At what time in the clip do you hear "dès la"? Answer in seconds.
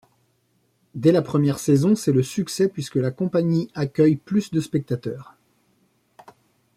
0.95-1.21